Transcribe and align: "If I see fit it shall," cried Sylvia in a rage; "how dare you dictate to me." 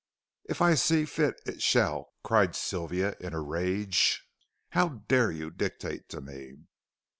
"If 0.49 0.63
I 0.63 0.73
see 0.73 1.05
fit 1.05 1.39
it 1.45 1.61
shall," 1.61 2.09
cried 2.23 2.55
Sylvia 2.55 3.15
in 3.19 3.35
a 3.35 3.39
rage; 3.39 4.27
"how 4.69 5.03
dare 5.07 5.29
you 5.29 5.51
dictate 5.51 6.09
to 6.09 6.19
me." 6.21 6.55